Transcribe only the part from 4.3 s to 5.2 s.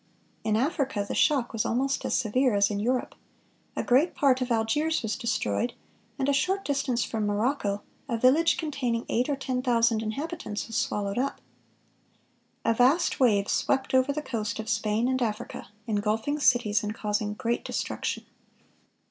of Algiers was